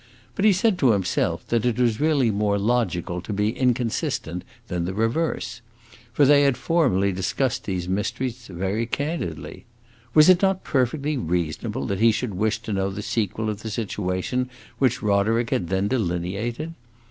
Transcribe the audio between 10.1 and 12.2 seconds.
Was it not perfectly reasonable that he